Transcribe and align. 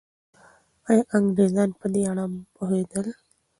آیا 0.87 1.03
انګریزان 1.17 1.69
په 1.79 1.85
دې 1.93 2.01
اړه 2.11 2.25
پوهېدل؟ 2.55 3.07